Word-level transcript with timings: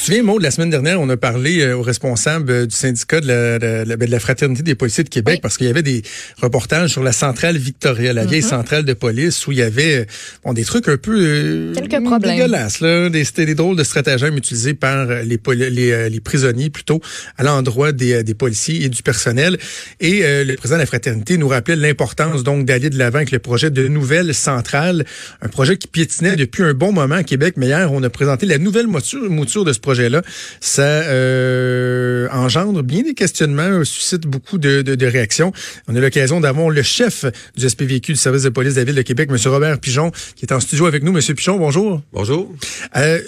te 0.00 0.06
souviens, 0.06 0.22
Maud, 0.22 0.40
la 0.40 0.50
semaine 0.50 0.70
dernière, 0.70 0.98
on 0.98 1.08
a 1.10 1.16
parlé 1.18 1.60
euh, 1.60 1.76
aux 1.76 1.82
responsables 1.82 2.50
euh, 2.50 2.66
du 2.66 2.74
syndicat 2.74 3.20
de 3.20 3.26
la, 3.26 3.58
de, 3.58 3.84
la, 3.86 3.96
ben, 3.98 4.06
de 4.06 4.10
la 4.10 4.18
Fraternité 4.18 4.62
des 4.62 4.74
policiers 4.74 5.04
de 5.04 5.10
Québec 5.10 5.40
parce 5.42 5.58
qu'il 5.58 5.66
y 5.66 5.70
avait 5.70 5.82
des 5.82 6.00
reportages 6.40 6.90
sur 6.90 7.02
la 7.02 7.12
centrale 7.12 7.58
Victoria, 7.58 8.14
la 8.14 8.24
vieille 8.24 8.40
mm-hmm. 8.40 8.48
centrale 8.48 8.84
de 8.84 8.94
police, 8.94 9.46
où 9.46 9.52
il 9.52 9.58
y 9.58 9.62
avait 9.62 10.06
bon, 10.42 10.54
des 10.54 10.64
trucs 10.64 10.88
un 10.88 10.96
peu 10.96 11.72
Quelques 11.74 12.02
problèmes. 12.02 12.36
dégueulasses. 12.36 12.78
C'était 13.24 13.44
des 13.44 13.54
drôles 13.54 13.76
de 13.76 13.84
stratagèmes 13.84 14.38
utilisés 14.38 14.72
par 14.72 15.06
les, 15.06 15.38
les, 15.70 16.08
les 16.08 16.20
prisonniers 16.20 16.70
plutôt 16.70 17.02
à 17.36 17.42
l'endroit 17.42 17.92
des, 17.92 18.24
des 18.24 18.34
policiers 18.34 18.84
et 18.84 18.88
du 18.88 19.02
personnel. 19.02 19.58
Et 20.00 20.20
le 20.22 20.56
président 20.56 20.76
de 20.76 20.82
la 20.82 20.86
Fraternité 20.86 21.36
nous 21.36 21.48
rappelait 21.48 21.76
l'importance 21.76 22.42
donc 22.42 22.64
d'aller 22.64 22.88
de 22.88 22.96
l'avant 22.96 23.18
avec 23.18 23.32
le 23.32 23.38
projet 23.38 23.70
de 23.70 23.86
nouvelle 23.88 24.32
centrale, 24.34 25.04
un 25.42 25.48
projet 25.48 25.76
qui 25.76 25.88
piétinait 25.88 26.36
depuis 26.36 26.62
un 26.62 26.72
bon 26.72 26.92
moment 26.92 27.16
à 27.16 27.22
Québec. 27.24 27.54
Mais 27.56 27.66
hier, 27.66 27.92
on 27.92 28.02
a 28.02 28.10
présenté 28.10 28.46
la 28.46 28.58
nouvelle 28.58 28.86
mouture, 28.86 29.28
mouture 29.28 29.64
de 29.64 29.72
ce 29.72 29.80
projet-là. 29.90 30.22
Ça 30.60 30.82
euh, 30.82 32.28
engendre 32.30 32.84
bien 32.84 33.02
des 33.02 33.14
questionnements, 33.14 33.82
suscite 33.84 34.24
beaucoup 34.24 34.56
de, 34.56 34.82
de, 34.82 34.94
de 34.94 35.06
réactions. 35.06 35.52
On 35.88 35.96
a 35.96 36.00
l'occasion 36.00 36.40
d'avoir 36.40 36.70
le 36.70 36.82
chef 36.82 37.24
du 37.56 37.68
SPVQ 37.68 38.12
du 38.12 38.18
service 38.18 38.44
de 38.44 38.50
police 38.50 38.74
de 38.74 38.80
la 38.80 38.84
Ville 38.84 38.94
de 38.94 39.02
Québec, 39.02 39.28
M. 39.32 39.36
Robert 39.46 39.80
Pigeon, 39.80 40.12
qui 40.36 40.46
est 40.46 40.52
en 40.52 40.60
studio 40.60 40.86
avec 40.86 41.02
nous. 41.02 41.16
M. 41.16 41.34
Pigeon, 41.34 41.58
bonjour. 41.58 42.02
Bonjour. 42.12 42.54
Euh, 42.96 43.18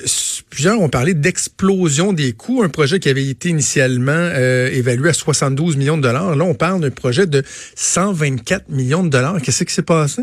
plusieurs 0.51 0.81
ont 0.81 0.89
parlé 0.89 1.15
d'explosion 1.15 2.13
des 2.13 2.33
coûts, 2.33 2.63
un 2.63 2.69
projet 2.69 3.01
qui 3.01 3.09
avait 3.09 3.27
été 3.27 3.49
initialement 3.49 4.13
euh, 4.13 4.71
évalué 4.71 5.09
à 5.09 5.15
72 5.15 5.77
millions 5.77 5.97
de 5.97 6.03
dollars. 6.03 6.37
Là, 6.37 6.45
on 6.45 6.55
parle 6.55 6.81
d'un 6.81 6.91
projet 6.91 7.27
de 7.27 7.43
124 7.75 8.69
millions 8.69 9.03
de 9.03 9.09
dollars. 9.09 9.43
Qu'est-ce 9.43 9.65
qui 9.65 9.75
s'est 9.75 9.83
passé? 9.83 10.23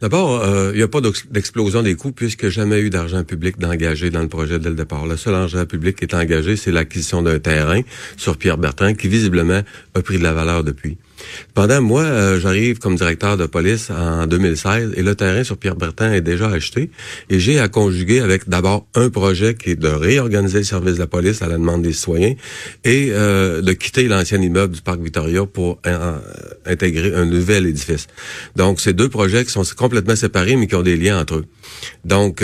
D'abord, 0.00 0.42
euh, 0.42 0.72
il 0.72 0.78
n'y 0.78 0.82
a 0.82 0.88
pas 0.88 1.00
d'explosion 1.30 1.82
des 1.82 1.94
coûts 1.94 2.12
puisque 2.12 2.48
jamais 2.48 2.80
eu 2.80 2.90
d'argent 2.90 3.22
public 3.24 3.58
d'engagé 3.58 4.10
dans 4.10 4.22
le 4.22 4.28
projet 4.28 4.58
dès 4.58 4.68
le 4.68 4.74
départ. 4.74 5.06
Le 5.06 5.16
seul 5.16 5.34
argent 5.34 5.64
public 5.64 5.75
qui 5.78 6.04
est 6.04 6.14
engagé, 6.14 6.56
c'est 6.56 6.72
l'acquisition 6.72 7.22
d'un 7.22 7.38
terrain 7.38 7.80
sur 8.16 8.36
Pierre 8.36 8.58
Bertrand 8.58 8.94
qui 8.94 9.08
visiblement 9.08 9.62
a 9.94 10.02
pris 10.02 10.18
de 10.18 10.22
la 10.22 10.32
valeur 10.32 10.64
depuis. 10.64 10.98
Pendant 11.54 11.80
moi, 11.80 12.02
euh, 12.02 12.40
j'arrive 12.40 12.78
comme 12.78 12.96
directeur 12.96 13.36
de 13.36 13.46
police 13.46 13.90
en 13.90 14.26
2016 14.26 14.92
et 14.96 15.02
le 15.02 15.14
terrain 15.14 15.44
sur 15.44 15.56
Pierre 15.56 15.76
Bertin 15.76 16.12
est 16.12 16.20
déjà 16.20 16.48
acheté 16.48 16.90
et 17.30 17.40
j'ai 17.40 17.58
à 17.58 17.68
conjuguer 17.68 18.20
avec 18.20 18.48
d'abord 18.48 18.86
un 18.94 19.08
projet 19.08 19.54
qui 19.54 19.70
est 19.70 19.76
de 19.76 19.88
réorganiser 19.88 20.58
le 20.58 20.64
service 20.64 20.94
de 20.94 20.98
la 20.98 21.06
police 21.06 21.42
à 21.42 21.48
la 21.48 21.54
demande 21.54 21.82
des 21.82 21.92
citoyens 21.92 22.34
et 22.84 23.08
euh, 23.12 23.62
de 23.62 23.72
quitter 23.72 24.08
l'ancien 24.08 24.40
immeuble 24.40 24.74
du 24.74 24.82
parc 24.82 25.00
Victoria 25.00 25.46
pour 25.46 25.78
euh, 25.86 26.18
intégrer 26.66 27.14
un 27.14 27.24
nouvel 27.24 27.66
édifice. 27.66 28.06
Donc, 28.54 28.80
c'est 28.80 28.92
deux 28.92 29.08
projets 29.08 29.44
qui 29.44 29.50
sont 29.50 29.64
complètement 29.76 30.16
séparés 30.16 30.56
mais 30.56 30.66
qui 30.66 30.74
ont 30.74 30.82
des 30.82 30.96
liens 30.96 31.20
entre 31.20 31.36
eux. 31.36 31.46
Donc, 32.04 32.42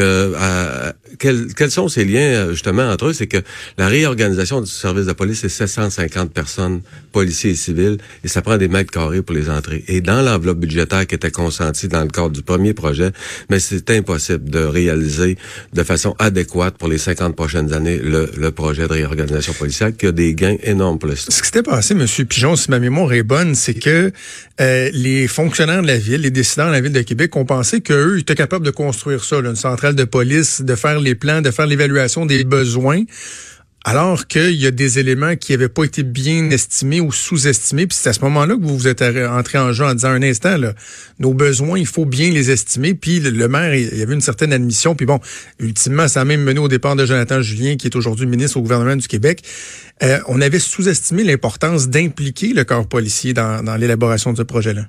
quels, 1.18 1.54
quels, 1.54 1.70
sont 1.70 1.88
ces 1.88 2.04
liens 2.04 2.50
justement 2.50 2.90
entre 2.90 3.06
eux? 3.06 3.12
C'est 3.12 3.26
que 3.26 3.38
la 3.78 3.88
réorganisation 3.88 4.60
du 4.60 4.70
service 4.70 5.06
de 5.06 5.12
police, 5.12 5.40
c'est 5.40 5.48
750 5.48 6.32
personnes, 6.32 6.82
policiers 7.12 7.52
et 7.52 7.54
civils, 7.54 7.98
et 8.24 8.28
ça 8.28 8.42
prend 8.42 8.56
des 8.56 8.68
mètres 8.68 8.90
carrés 8.90 9.22
pour 9.22 9.34
les 9.34 9.50
entrées. 9.50 9.84
Et 9.88 10.00
dans 10.00 10.22
l'enveloppe 10.22 10.58
budgétaire 10.58 11.06
qui 11.06 11.14
était 11.14 11.30
consentie 11.30 11.88
dans 11.88 12.02
le 12.02 12.08
cadre 12.08 12.30
du 12.30 12.42
premier 12.42 12.74
projet, 12.74 13.12
mais 13.50 13.58
c'est 13.58 13.90
impossible 13.90 14.50
de 14.50 14.60
réaliser 14.60 15.36
de 15.72 15.82
façon 15.82 16.14
adéquate 16.18 16.76
pour 16.78 16.88
les 16.88 16.98
50 16.98 17.34
prochaines 17.36 17.72
années 17.72 17.98
le, 17.98 18.30
le 18.36 18.50
projet 18.50 18.86
de 18.88 18.92
réorganisation 18.92 19.52
policière 19.52 19.96
qui 19.96 20.06
a 20.06 20.12
des 20.12 20.34
gains 20.34 20.56
énormes 20.62 20.98
pour 20.98 21.08
le 21.08 21.16
Ce 21.16 21.26
qui 21.26 21.46
s'était 21.46 21.62
passé, 21.62 21.94
M. 21.94 22.06
Pigeon, 22.26 22.56
si 22.56 22.70
ma 22.70 22.78
mémoire 22.78 23.12
est 23.12 23.22
bonne, 23.22 23.54
c'est 23.54 23.74
que 23.74 24.12
euh, 24.60 24.90
les 24.92 25.28
fonctionnaires 25.28 25.82
de 25.82 25.86
la 25.86 25.98
ville, 25.98 26.22
les 26.22 26.30
décideurs 26.30 26.68
de 26.68 26.72
la 26.72 26.80
ville 26.80 26.92
de 26.92 27.02
Québec 27.02 27.34
ont 27.36 27.44
pensé 27.44 27.80
qu'eux 27.80 28.18
étaient 28.18 28.34
capables 28.34 28.64
de 28.64 28.70
construire 28.70 29.24
ça, 29.24 29.40
là, 29.40 29.50
une 29.50 29.56
centrale 29.56 29.94
de 29.94 30.04
police, 30.04 30.62
de 30.62 30.74
faire 30.74 31.00
les 31.02 31.14
plans, 31.14 31.42
de 31.42 31.50
faire 31.50 31.66
l'évaluation 31.66 32.26
des 32.26 32.44
besoins 32.44 33.04
alors 33.84 34.26
qu'il 34.26 34.54
y 34.54 34.66
a 34.66 34.70
des 34.70 34.98
éléments 34.98 35.34
qui 35.36 35.52
n'avaient 35.52 35.68
pas 35.68 35.84
été 35.84 36.02
bien 36.02 36.50
estimés 36.50 37.00
ou 37.00 37.10
sous-estimés. 37.10 37.86
Puis 37.86 37.98
c'est 38.00 38.10
à 38.10 38.12
ce 38.12 38.20
moment-là 38.20 38.54
que 38.54 38.62
vous 38.62 38.78
vous 38.78 38.88
êtes 38.88 39.02
entré 39.02 39.58
en 39.58 39.72
jeu 39.72 39.84
en 39.84 39.94
disant 39.94 40.10
un 40.10 40.22
instant, 40.22 40.56
là, 40.56 40.72
nos 41.18 41.34
besoins, 41.34 41.78
il 41.78 41.86
faut 41.86 42.04
bien 42.04 42.30
les 42.30 42.50
estimer. 42.50 42.94
Puis 42.94 43.18
le, 43.18 43.48
maire, 43.48 43.74
il 43.74 43.98
y 43.98 44.02
avait 44.02 44.14
une 44.14 44.20
certaine 44.20 44.52
admission. 44.52 44.94
Puis 44.94 45.06
bon, 45.06 45.18
ultimement, 45.58 46.06
ça 46.06 46.20
a 46.20 46.24
même 46.24 46.42
mené 46.42 46.60
au 46.60 46.68
départ 46.68 46.94
de 46.94 47.04
Jonathan 47.04 47.42
Julien, 47.42 47.76
qui 47.76 47.88
est 47.88 47.96
aujourd'hui 47.96 48.26
ministre 48.26 48.56
au 48.56 48.62
gouvernement 48.62 48.96
du 48.96 49.08
Québec. 49.08 49.42
Euh, 50.02 50.20
on 50.28 50.40
avait 50.40 50.60
sous-estimé 50.60 51.24
l'importance 51.24 51.88
d'impliquer 51.88 52.52
le 52.52 52.64
corps 52.64 52.86
policier 52.86 53.34
dans, 53.34 53.64
dans 53.64 53.76
l'élaboration 53.76 54.32
de 54.32 54.38
ce 54.38 54.42
projet-là. 54.42 54.86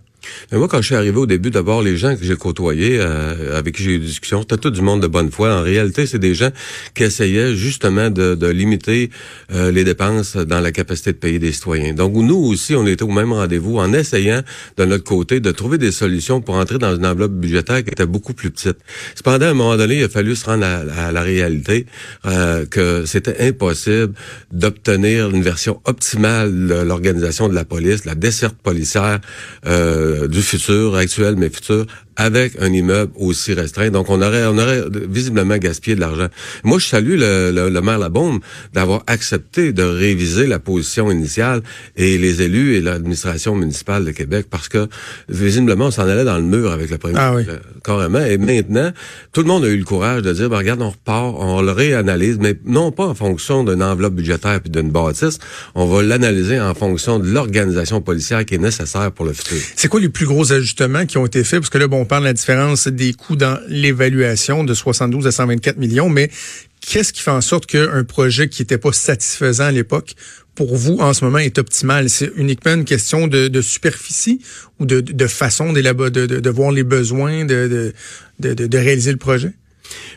Mais 0.51 0.57
moi, 0.57 0.67
quand 0.67 0.81
je 0.81 0.88
suis 0.88 0.95
arrivé 0.95 1.17
au 1.17 1.25
début, 1.25 1.51
d'abord, 1.51 1.81
les 1.81 1.97
gens 1.97 2.16
que 2.16 2.23
j'ai 2.23 2.35
côtoyés, 2.35 2.97
euh, 3.00 3.57
avec 3.57 3.75
qui 3.75 3.84
j'ai 3.84 3.91
eu 3.91 4.00
des 4.00 4.06
discussions, 4.06 4.41
c'était 4.41 4.57
tout 4.57 4.72
du 4.72 4.81
monde 4.81 5.01
de 5.01 5.07
bonne 5.07 5.31
foi. 5.31 5.53
En 5.53 5.61
réalité, 5.61 6.06
c'est 6.06 6.19
des 6.19 6.35
gens 6.35 6.50
qui 6.95 7.03
essayaient 7.03 7.56
justement 7.56 8.09
de, 8.09 8.35
de 8.35 8.47
limiter 8.47 9.09
euh, 9.51 9.72
les 9.72 9.83
dépenses 9.83 10.35
dans 10.35 10.59
la 10.59 10.72
capacité 10.72 11.13
de 11.13 11.17
payer 11.17 11.39
des 11.39 11.51
citoyens. 11.51 11.94
Donc, 11.94 12.13
nous 12.13 12.35
aussi, 12.35 12.75
on 12.75 12.85
était 12.85 13.03
au 13.03 13.07
même 13.07 13.33
rendez-vous 13.33 13.78
en 13.78 13.94
essayant, 13.94 14.41
de 14.78 14.85
notre 14.85 15.03
côté, 15.03 15.39
de 15.39 15.51
trouver 15.51 15.78
des 15.78 15.91
solutions 15.91 16.41
pour 16.41 16.56
entrer 16.56 16.78
dans 16.78 16.95
une 16.95 17.06
enveloppe 17.06 17.33
budgétaire 17.33 17.83
qui 17.83 17.91
était 17.91 18.06
beaucoup 18.06 18.33
plus 18.33 18.51
petite. 18.51 18.78
Cependant, 19.16 19.47
à 19.47 19.50
un 19.50 19.53
moment 19.53 19.78
donné, 19.78 20.00
il 20.00 20.03
a 20.03 20.09
fallu 20.09 20.35
se 20.35 20.45
rendre 20.45 20.66
à, 20.66 21.12
la 21.12 21.22
réalité 21.22 21.85
euh, 22.25 22.66
que 22.66 23.06
c'était 23.06 23.47
impossible 23.47 24.13
d'obtenir 24.51 25.29
une 25.29 25.44
version 25.44 25.81
optimale 25.85 26.67
de 26.67 26.75
l'organisation 26.75 27.50
de 27.50 27.56
la 27.56 27.66
police, 27.66 28.06
la 28.06 28.16
desserte 28.16 28.56
policière. 28.56 29.19
Euh, 29.66 30.12
du 30.28 30.41
futur, 30.41 30.96
actuel 30.96 31.35
mais 31.35 31.50
futur, 31.50 31.85
avec 32.16 32.53
un 32.59 32.72
immeuble 32.72 33.12
aussi 33.16 33.53
restreint. 33.53 33.90
Donc, 33.90 34.09
on 34.09 34.22
aurait, 34.22 34.46
on 34.46 34.57
aurait 34.57 34.84
visiblement 35.09 35.57
gaspillé 35.57 35.96
de 35.96 36.01
l'argent. 36.01 36.28
Moi, 36.63 36.79
je 36.79 36.88
salue 36.88 37.18
le, 37.18 37.51
le, 37.51 37.81
maire 37.81 38.00
Labombe 38.00 38.40
d'avoir 38.74 39.03
accepté 39.07 39.74
de 39.74 39.84
réviser 39.84 40.47
la 40.47 40.59
position 40.59 41.12
initiale 41.12 41.62
et 41.96 42.18
les 42.18 42.41
élus 42.41 42.75
et 42.75 42.81
l'administration 42.81 43.56
municipale 43.56 44.06
de 44.06 44.12
Québec 44.12 44.47
parce 44.50 44.69
que, 44.69 44.88
visiblement, 45.29 45.85
on 45.85 45.91
s'en 45.91 46.07
allait 46.07 46.25
dans 46.25 46.38
le 46.38 46.44
mur 46.44 46.72
avec 46.72 46.90
le 46.90 46.97
premier 46.97 47.16
ah 47.18 47.35
carrément. 47.84 48.19
Et 48.19 48.38
maintenant, 48.38 48.91
tout 49.31 49.41
le 49.41 49.47
monde 49.47 49.66
a 49.66 49.68
eu 49.68 49.78
le 49.78 49.85
courage 49.85 50.22
de 50.22 50.34
dire, 50.34 50.50
ben, 50.50 50.57
regarde, 50.57 50.81
on 50.81 50.90
repart, 50.90 51.35
on 51.38 51.62
le 51.62 51.72
réanalyse, 51.72 52.38
mais 52.40 52.56
non 52.66 52.91
pas 52.91 53.06
en 53.06 53.16
fonction 53.16 53.63
d'une 53.63 53.84
enveloppe 53.84 54.16
budgétaire 54.16 54.59
puis 54.62 54.69
d'une 54.69 54.90
bâtisse, 54.90 55.40
on 55.75 55.85
va 55.85 56.03
l'analyser 56.03 56.59
en 56.59 56.74
fonction 56.74 57.19
de 57.19 57.28
l'organisation 57.28 58.01
policière 58.01 58.45
qui 58.45 58.56
est 58.56 58.59
nécessaire 58.59 59.12
pour 59.12 59.25
le 59.25 59.34
futur. 59.34 59.57
C'est 59.75 59.88
quoi 59.88 60.00
les 60.00 60.09
plus 60.09 60.25
gros 60.25 60.51
ajustements 60.51 61.06
qui 61.06 61.18
ont 61.18 61.25
été 61.25 61.44
faits? 61.44 61.59
Parce 61.59 61.69
que 61.69 61.78
là, 61.78 61.88
bon, 61.88 62.02
on 62.03 62.05
parle 62.05 62.23
de 62.23 62.27
la 62.27 62.33
différence 62.33 62.89
des 62.89 63.13
coûts 63.13 63.37
dans 63.37 63.57
l'évaluation 63.69 64.65
de 64.65 64.73
72 64.73 65.25
à 65.25 65.31
124 65.31 65.77
millions, 65.77 66.09
mais 66.09 66.29
qu'est-ce 66.81 67.13
qui 67.13 67.21
fait 67.21 67.31
en 67.31 67.39
sorte 67.39 67.65
qu'un 67.65 68.03
projet 68.03 68.49
qui 68.49 68.61
n'était 68.61 68.77
pas 68.77 68.91
satisfaisant 68.91 69.63
à 69.63 69.71
l'époque 69.71 70.15
pour 70.53 70.75
vous 70.75 70.97
en 70.99 71.13
ce 71.13 71.23
moment 71.23 71.37
est 71.37 71.57
optimal? 71.59 72.09
C'est 72.09 72.29
uniquement 72.35 72.73
une 72.73 72.83
question 72.83 73.27
de, 73.27 73.61
superficie 73.61 74.41
ou 74.79 74.85
de, 74.85 75.27
façon 75.27 75.71
de, 75.71 75.79
de, 75.79 76.49
voir 76.49 76.71
les 76.71 76.83
besoins, 76.83 77.45
de, 77.45 77.93
de 78.39 78.77
réaliser 78.77 79.13
le 79.13 79.17
projet? 79.17 79.53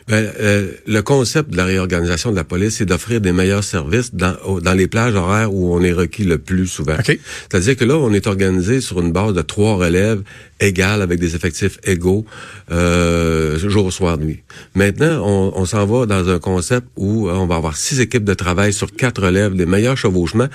Ben, 0.07 0.31
euh, 0.39 0.71
le 0.85 1.01
concept 1.01 1.49
de 1.49 1.57
la 1.57 1.65
réorganisation 1.65 2.31
de 2.31 2.35
la 2.35 2.43
police, 2.43 2.75
c'est 2.77 2.85
d'offrir 2.85 3.19
des 3.19 3.31
meilleurs 3.31 3.63
services 3.63 4.13
dans, 4.13 4.35
dans 4.61 4.73
les 4.73 4.87
plages 4.87 5.15
horaires 5.15 5.53
où 5.53 5.73
on 5.73 5.81
est 5.81 5.91
requis 5.91 6.23
le 6.23 6.37
plus 6.37 6.67
souvent. 6.67 6.95
C'est-à-dire 7.05 7.75
que 7.75 7.85
là, 7.85 7.97
on 7.97 8.13
est 8.13 8.27
organisé 8.27 8.81
sur 8.81 9.01
une 9.01 9.11
base 9.11 9.33
de 9.33 9.41
trois 9.41 9.75
relèves 9.75 10.21
égales 10.59 11.01
avec 11.01 11.19
des 11.19 11.35
effectifs 11.35 11.77
égaux 11.83 12.25
euh, 12.71 13.57
jour, 13.59 13.91
soir, 13.91 14.17
nuit. 14.17 14.43
Maintenant, 14.75 15.21
on, 15.23 15.51
on 15.55 15.65
s'en 15.65 15.85
va 15.85 16.05
dans 16.05 16.29
un 16.29 16.39
concept 16.39 16.87
où 16.95 17.29
on 17.29 17.45
va 17.45 17.55
avoir 17.55 17.75
six 17.75 17.99
équipes 17.99 18.23
de 18.23 18.33
travail 18.33 18.73
sur 18.73 18.91
quatre 18.91 19.23
relèves, 19.23 19.55
des 19.55 19.65
meilleurs 19.65 19.97
chevauchements 19.97 20.47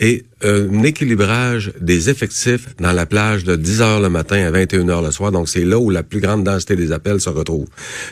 et 0.00 0.24
un 0.42 0.82
équilibrage 0.82 1.72
des 1.80 2.10
effectifs 2.10 2.68
dans 2.78 2.92
la 2.92 3.06
plage 3.06 3.44
de 3.44 3.56
10 3.56 3.80
heures 3.82 4.00
le 4.00 4.08
matin 4.08 4.44
à 4.46 4.50
21 4.50 4.88
heures 4.88 5.02
le 5.02 5.10
soir. 5.10 5.32
Donc, 5.32 5.48
c'est 5.48 5.64
là 5.64 5.78
où 5.78 5.90
la 5.90 6.02
plus 6.02 6.20
grande 6.20 6.44
densité 6.44 6.76
des 6.76 6.92
appels 6.92 7.20
se 7.20 7.28
retrouve. 7.28 7.66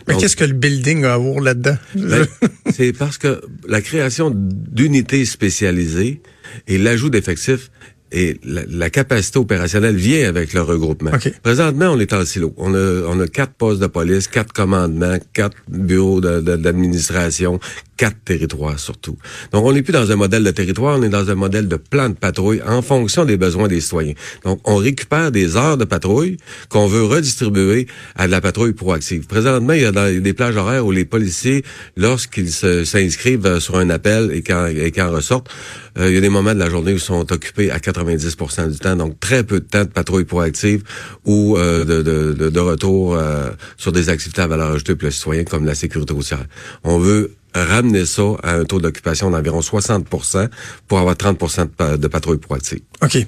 Mais 0.09 0.17
qu'est-ce 0.17 0.37
que 0.37 0.45
le 0.45 0.53
building 0.53 1.05
a 1.05 1.15
à 1.15 1.17
voir 1.19 1.41
là-dedans? 1.41 1.77
Ben, 1.95 2.27
c'est 2.75 2.93
parce 2.93 3.19
que 3.19 3.41
la 3.69 3.81
création 3.81 4.33
d'unités 4.35 5.25
spécialisées 5.25 6.21
et 6.67 6.79
l'ajout 6.79 7.11
d'effectifs 7.11 7.71
et 8.13 8.41
la, 8.45 8.89
capacité 8.89 9.39
opérationnelle 9.39 9.97
vient 9.97 10.29
avec 10.29 10.53
le 10.53 10.63
regroupement. 10.63 11.11
Présentement, 11.43 11.87
on 11.87 11.99
est 11.99 12.13
en 12.13 12.25
silo. 12.25 12.55
On 12.57 12.73
a, 12.75 13.03
on 13.09 13.21
a 13.21 13.27
quatre 13.27 13.53
postes 13.55 13.81
de 13.81 13.89
police, 13.89 14.29
quatre 14.29 14.53
commandements, 14.53 15.19
quatre 15.33 15.57
bureaux 15.69 16.21
d'administration, 16.21 17.59
quatre 17.97 18.17
territoires 18.25 18.79
surtout. 18.79 19.17
Donc, 19.53 19.65
on 19.65 19.73
n'est 19.73 19.83
plus 19.83 19.93
dans 19.93 20.11
un 20.11 20.17
modèle 20.17 20.45
de 20.45 20.51
territoire, 20.51 20.99
on 20.99 21.03
est 21.03 21.09
dans 21.09 21.31
un 21.31 21.35
modèle 21.35 21.69
de 21.69 21.77
plan 21.77 22.09
de 22.09 22.15
patrouille 22.15 22.61
en 22.67 22.83
fonction 22.83 23.25
des 23.25 23.37
besoins 23.37 23.69
des 23.69 23.81
citoyens. 23.81 24.15
Donc, 24.45 24.61
on 24.65 24.77
récupère 24.77 25.31
des 25.31 25.57
heures 25.57 25.77
de 25.77 25.85
patrouille 25.85 26.37
qu'on 26.69 26.87
veut 26.87 27.05
redistribuer 27.05 27.87
à 28.15 28.27
de 28.27 28.33
la 28.33 28.41
patrouille 28.41 28.73
proactive. 28.73 29.27
Présentement, 29.27 29.73
il 29.73 29.83
y 29.83 29.87
a 29.87 30.21
des 30.21 30.33
plages 30.33 30.57
horaires 30.57 30.87
où 30.87 30.91
les 30.91 31.05
policiers, 31.05 31.65
lorsqu'ils 31.97 32.53
s'inscrivent 32.53 33.59
sur 33.61 33.77
un 33.77 33.91
appel 33.91 34.31
et 34.33 34.43
quand, 34.43 34.67
et 34.67 34.91
quand 34.93 35.11
ressortent, 35.11 35.51
euh, 35.99 36.09
il 36.09 36.15
y 36.15 36.19
a 36.19 36.21
des 36.21 36.29
moments 36.29 36.55
de 36.55 36.59
la 36.59 36.69
journée 36.69 36.93
où 36.93 36.97
ils 36.97 37.01
sont 37.01 37.33
occupés 37.33 37.71
à 37.71 37.79
90% 37.79 38.71
du 38.71 38.79
temps, 38.79 38.97
donc 38.97 39.19
très 39.19 39.45
peu 39.45 39.61
de 39.61 39.65
temps 39.65 39.85
de 39.85 39.89
patrouille 39.89 40.25
proactive 40.25 40.83
ou 41.25 41.57
euh, 41.57 41.85
de, 41.85 42.61
retour 42.61 43.17
euh, 43.17 43.51
sur 43.77 43.93
des 43.93 44.09
activités 44.09 44.43
à 44.43 44.47
valeur 44.47 44.73
ajoutée 44.73 44.95
pour 44.95 45.07
le 45.07 45.11
citoyen 45.11 45.45
comme 45.45 45.65
la 45.65 45.75
sécurité 45.75 46.13
routière. 46.13 46.45
On 46.85 46.99
veut 46.99 47.33
ramener 47.55 48.05
ça 48.07 48.23
à 48.43 48.55
un 48.55 48.65
taux 48.65 48.81
d'occupation 48.81 49.31
d'environ 49.31 49.61
60% 49.61 50.49
pour 50.89 50.99
avoir 50.99 51.15
30% 51.15 51.97
de, 51.97 52.07
patrouilles 52.09 52.39
proactives. 52.39 52.81
OK. 53.03 53.19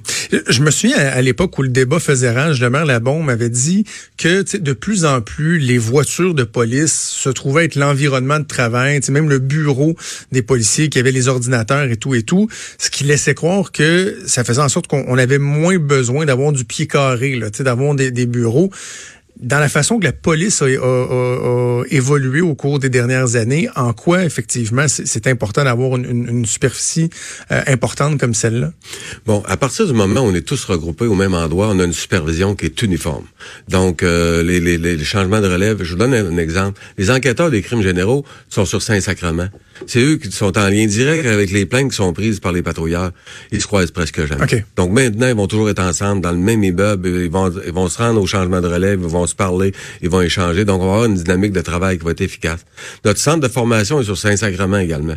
Je 0.47 0.61
me 0.61 0.71
souviens 0.71 0.97
à, 0.97 1.21
l'époque 1.21 1.57
où 1.57 1.63
le 1.63 1.69
débat 1.69 1.99
faisait 1.99 2.31
rage, 2.31 2.61
le 2.61 2.69
maire 2.69 2.85
Labon 2.85 3.23
m'avait 3.23 3.49
dit 3.49 3.85
que 4.17 4.57
de 4.57 4.73
plus 4.73 5.05
en 5.05 5.21
plus, 5.21 5.59
les 5.59 5.77
voitures 5.77 6.33
de 6.33 6.43
police 6.43 6.93
se 6.93 7.29
trouvaient 7.29 7.65
être 7.65 7.75
l'environnement 7.75 8.39
de 8.39 8.45
travail, 8.45 8.99
même 9.09 9.29
le 9.29 9.39
bureau 9.39 9.95
des 10.31 10.41
policiers 10.41 10.89
qui 10.89 10.99
avaient 10.99 11.11
les 11.11 11.27
ordinateurs 11.27 11.89
et 11.89 11.97
tout 11.97 12.15
et 12.15 12.23
tout, 12.23 12.47
ce 12.77 12.89
qui 12.89 13.03
laissait 13.03 13.33
croire 13.33 13.71
que 13.71 14.17
ça 14.25 14.43
faisait 14.43 14.61
en 14.61 14.69
sorte 14.69 14.87
qu'on 14.87 15.17
avait 15.17 15.39
moins 15.39 15.77
besoin 15.77 16.25
d'avoir 16.25 16.51
du 16.51 16.65
pied 16.65 16.87
carré, 16.87 17.39
d'avoir 17.59 17.95
des 17.95 18.25
bureaux 18.25 18.71
dans 19.39 19.59
la 19.59 19.69
façon 19.69 19.99
que 19.99 20.05
la 20.05 20.11
police 20.11 20.61
a, 20.61 21.83
évolué 21.89 22.41
au 22.41 22.55
cours 22.55 22.79
des 22.79 22.89
dernières 22.89 23.35
années, 23.35 23.69
en 23.75 23.93
quoi 23.93 24.23
effectivement 24.25 24.85
c'est 24.87 25.27
important 25.27 25.63
d'avoir 25.63 25.95
une, 25.95 26.45
superficie 26.45 27.09
euh, 27.51 27.61
importante 27.67 28.19
comme 28.19 28.33
celle-là? 28.33 28.71
Bon, 29.25 29.43
à 29.47 29.57
partir 29.57 29.87
du 29.87 29.93
moment 29.93 30.21
où 30.21 30.25
on 30.25 30.35
est 30.35 30.45
tous 30.45 30.65
regroupés 30.65 31.05
au 31.05 31.15
même 31.15 31.33
endroit, 31.33 31.69
on 31.69 31.79
a 31.79 31.83
une 31.83 31.93
supervision 31.93 32.55
qui 32.55 32.65
est 32.65 32.81
uniforme. 32.81 33.25
Donc, 33.67 34.03
euh, 34.03 34.43
les, 34.43 35.03
changements 35.03 35.41
de 35.41 35.47
relève, 35.47 35.83
je 35.83 35.91
vous 35.91 35.97
donne 35.97 36.13
un, 36.13 36.37
exemple. 36.37 36.79
Les 36.97 37.09
enquêteurs 37.09 37.49
des 37.49 37.61
crimes 37.61 37.81
généraux 37.81 38.25
sont 38.49 38.65
sur 38.65 38.81
Saint-Sacrement. 38.81 39.49
C'est 39.87 40.01
eux 40.01 40.17
qui 40.17 40.31
sont 40.31 40.57
en 40.57 40.69
lien 40.69 40.85
direct 40.85 41.25
avec 41.25 41.51
les 41.51 41.65
plaintes 41.65 41.91
qui 41.91 41.95
sont 41.95 42.13
prises 42.13 42.39
par 42.39 42.51
les 42.51 42.61
patrouilleurs. 42.61 43.11
Ils 43.51 43.61
se 43.61 43.67
croisent 43.67 43.91
presque 43.91 44.25
jamais. 44.25 44.65
Donc 44.75 44.91
maintenant, 44.91 45.27
ils 45.27 45.35
vont 45.35 45.47
toujours 45.47 45.69
être 45.69 45.81
ensemble 45.81 46.21
dans 46.21 46.31
le 46.31 46.37
même 46.37 46.63
immeuble. 46.63 47.07
Ils 47.07 47.29
vont, 47.29 47.51
ils 47.65 47.73
vont 47.73 47.87
se 47.87 47.97
rendre 47.97 48.21
au 48.21 48.27
changement 48.27 48.61
de 48.61 48.67
relève, 48.67 48.99
ils 49.01 49.07
vont 49.07 49.27
se 49.27 49.35
parler, 49.35 49.73
ils 50.01 50.09
vont 50.09 50.21
échanger. 50.21 50.65
Donc 50.65 50.81
on 50.81 50.85
va 50.85 50.93
avoir 50.93 51.05
une 51.05 51.15
dynamique 51.15 51.53
de 51.53 51.61
travail 51.61 51.97
qui 51.97 52.05
va 52.05 52.11
être 52.11 52.21
efficace. 52.21 52.65
Notre 53.05 53.19
centre 53.19 53.39
de 53.39 53.47
formation 53.47 53.99
est 54.01 54.05
sur 54.05 54.17
Saint-Sacrement 54.17 54.77
également. 54.79 55.15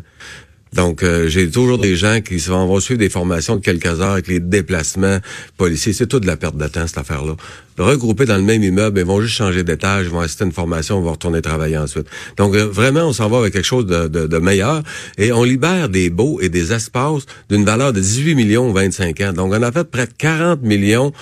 Donc, 0.72 1.02
euh, 1.02 1.28
j'ai 1.28 1.50
toujours 1.50 1.78
des 1.78 1.96
gens 1.96 2.20
qui 2.22 2.38
vont 2.38 2.80
suivre 2.80 2.98
des 2.98 3.10
formations 3.10 3.56
de 3.56 3.60
quelques 3.60 4.00
heures 4.00 4.12
avec 4.12 4.26
les 4.26 4.40
déplacements 4.40 5.18
policiers. 5.58 5.92
C'est 5.92 6.06
toute 6.06 6.22
de 6.22 6.26
la 6.26 6.38
perte 6.38 6.56
de 6.56 6.66
temps, 6.66 6.86
cette 6.86 6.98
affaire-là. 6.98 7.36
Regroupés 7.78 8.24
dans 8.24 8.36
le 8.36 8.42
même 8.42 8.62
immeuble, 8.62 9.00
ils 9.00 9.04
vont 9.04 9.20
juste 9.20 9.34
changer 9.34 9.64
d'étage, 9.64 10.06
ils 10.06 10.10
vont 10.10 10.20
assister 10.20 10.44
à 10.44 10.46
une 10.46 10.52
formation, 10.52 10.98
ils 11.00 11.04
vont 11.04 11.12
retourner 11.12 11.42
travailler 11.42 11.76
ensuite. 11.76 12.06
Donc, 12.38 12.54
euh, 12.54 12.66
vraiment, 12.66 13.00
on 13.00 13.12
s'en 13.12 13.28
va 13.28 13.38
avec 13.38 13.52
quelque 13.52 13.66
chose 13.66 13.86
de, 13.86 14.08
de, 14.08 14.38
meilleur 14.38 14.82
et 15.18 15.32
on 15.32 15.42
libère 15.42 15.90
des 15.90 16.08
baux 16.08 16.38
et 16.40 16.48
des 16.48 16.72
espaces 16.72 17.24
d'une 17.50 17.64
valeur 17.64 17.92
de 17.92 18.00
18 18.00 18.34
millions 18.34 18.70
au 18.70 18.72
25 18.72 19.20
ans. 19.20 19.32
Donc, 19.32 19.52
on 19.52 19.62
a 19.62 19.72
fait 19.72 19.84
près 19.84 20.06
de 20.06 20.12
40 20.16 20.62
millions 20.62 21.12